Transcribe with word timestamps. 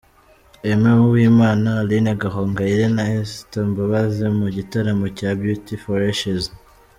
Aime 0.69 0.91
Uwimana, 1.05 1.67
Aline 1.81 2.11
Gahongayire 2.21 2.85
na 2.95 3.03
Esther 3.19 3.65
Mbabazi 3.69 4.25
mu 4.39 4.47
gitaramo 4.55 5.05
cya 5.17 5.29
Beauty 5.41 5.73
For 5.83 5.99
Ashes. 6.11 6.45